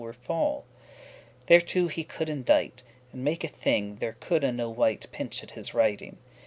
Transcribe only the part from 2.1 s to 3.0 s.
indite,